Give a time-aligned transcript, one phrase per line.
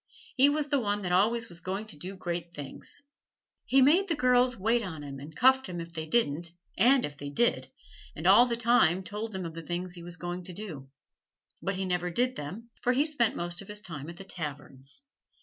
[0.35, 3.03] He was the one that always was going to do great things.
[3.67, 7.15] He made the girls wait on him and cuffed them if they didn't, and if
[7.17, 7.69] they did,
[8.15, 10.89] and all the time told of the things he was going to do.
[11.61, 15.03] But he never did them, for he spent most of his time at the taverns.